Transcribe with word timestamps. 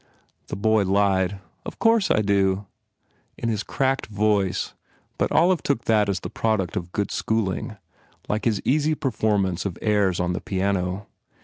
The 0.47 0.55
boy 0.55 0.81
lied, 0.83 1.39
"Of 1.63 1.77
course 1.77 2.09
I 2.09 2.23
do," 2.23 2.65
in 3.37 3.49
his 3.49 3.61
cracked 3.61 4.07
voice 4.07 4.73
but 5.19 5.31
Olive 5.31 5.61
took 5.61 5.85
that 5.85 6.09
as 6.09 6.21
the 6.21 6.27
product 6.31 6.75
of 6.75 6.91
good 6.91 7.11
schooling, 7.11 7.77
like 8.27 8.45
his 8.45 8.63
easy 8.65 8.95
performance 8.95 9.63
of 9.63 9.77
airs 9.79 10.19
on 10.19 10.33
the 10.33 10.41
piano. 10.41 11.05